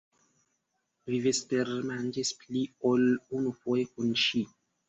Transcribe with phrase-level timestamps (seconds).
[1.11, 3.07] Vi vespermanĝis pli ol
[3.41, 4.47] unufoje kun ŝi.